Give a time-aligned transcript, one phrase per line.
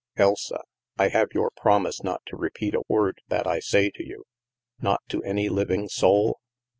[0.17, 0.63] "Elsa,
[0.97, 4.23] I have your promise not to repeat a word that I say to you?
[4.79, 6.39] Not to any living soul?